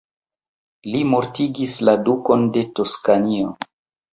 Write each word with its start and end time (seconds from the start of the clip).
Li 0.93 1.01
mortigis 1.09 1.75
la 1.91 1.95
Dukon 2.09 2.49
de 2.57 2.65
Toskanio. 2.81 3.55